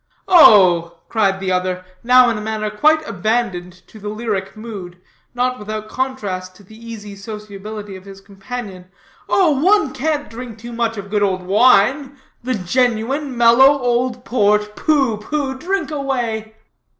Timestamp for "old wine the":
11.21-12.55